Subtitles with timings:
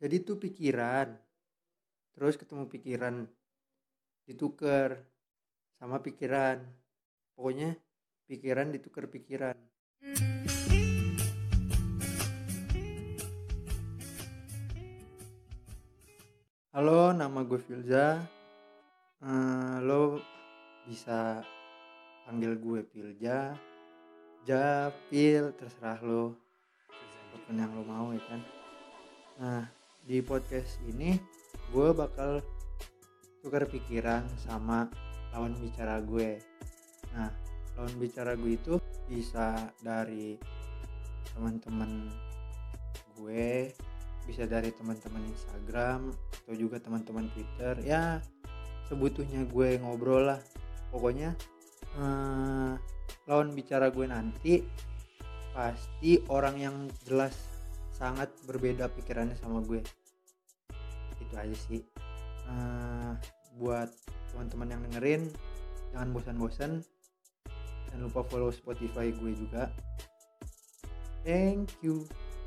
[0.00, 1.12] jadi tuh pikiran.
[2.16, 3.14] Terus ketemu pikiran
[4.24, 4.96] ditukar
[5.76, 6.64] sama pikiran.
[7.36, 7.76] Pokoknya
[8.24, 9.56] pikiran ditukar pikiran.
[16.72, 18.24] Halo nama gue Filza.
[19.20, 20.16] Eh, lo
[20.88, 21.44] bisa
[22.24, 23.52] panggil gue Pilja
[24.48, 26.32] Japil terserah lo.
[26.88, 28.40] Apa pun yang lo mau ya kan?
[29.36, 31.16] Nah di podcast ini
[31.70, 32.42] gue bakal
[33.40, 34.90] tukar pikiran sama
[35.32, 36.40] lawan bicara gue.
[37.16, 37.30] Nah
[37.78, 38.76] lawan bicara gue itu
[39.08, 40.36] bisa dari
[41.32, 42.10] teman-teman
[43.18, 43.72] gue
[44.28, 47.74] bisa dari teman-teman Instagram atau juga teman-teman Twitter.
[47.82, 48.20] Ya
[48.86, 50.40] sebutuhnya gue ngobrol lah.
[50.90, 51.34] Pokoknya
[51.98, 52.74] eh,
[53.26, 54.54] lawan bicara gue nanti
[55.50, 57.49] pasti orang yang jelas
[58.00, 59.84] sangat berbeda pikirannya sama gue.
[61.20, 61.84] Itu aja sih.
[62.48, 63.12] Eh,
[63.60, 63.92] buat
[64.32, 65.22] teman-teman yang dengerin
[65.92, 66.72] jangan bosan-bosan.
[67.92, 69.68] Jangan lupa follow Spotify gue juga.
[71.20, 72.08] Thank you